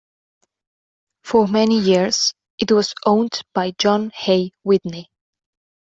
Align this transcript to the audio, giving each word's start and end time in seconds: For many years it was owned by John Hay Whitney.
For 1.23 1.47
many 1.47 1.79
years 1.79 2.33
it 2.57 2.71
was 2.71 2.95
owned 3.05 3.43
by 3.53 3.73
John 3.77 4.09
Hay 4.15 4.51
Whitney. 4.63 5.11